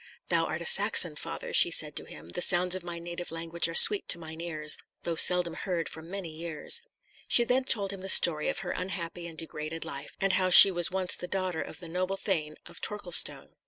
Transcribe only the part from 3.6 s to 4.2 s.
are sweet to